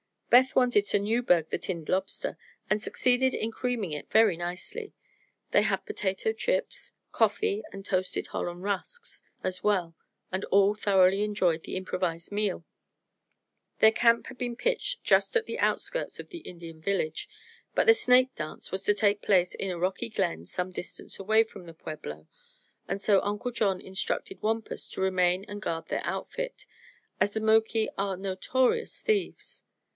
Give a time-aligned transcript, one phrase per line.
[0.31, 2.37] Beth wanted to "Newburg" the tinned lobster,
[2.69, 4.93] and succeeded in creaming it very nicely.
[5.51, 9.93] They had potato chips, coffee and toasted Holland rusks, as well,
[10.31, 12.65] and all thoroughly enjoyed the improvised meal.
[13.79, 17.27] Their camp had been pitched just at the outskirts of the Indian village,
[17.75, 21.43] but the snake dance was to take place in a rocky glen some distance away
[21.43, 22.27] from the pueblo
[22.87, 26.65] and so Uncle John instructed Wampus to remain and guard their outfit,
[27.19, 29.63] as the Moki are notorious thieves.